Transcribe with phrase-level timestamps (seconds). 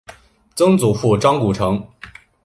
[0.55, 1.79] 曾祖父张谷成。